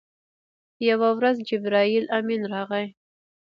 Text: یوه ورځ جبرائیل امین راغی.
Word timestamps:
یوه 0.89 1.09
ورځ 1.17 1.35
جبرائیل 1.49 2.05
امین 2.17 2.41
راغی. 2.53 2.87